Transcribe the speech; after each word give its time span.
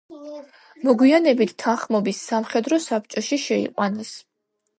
მოგვიანებით 0.87 1.53
თანხმობის 1.63 2.23
სამხედრო 2.31 2.81
საბჭოში 2.87 3.41
შეიყვანეს. 3.45 4.17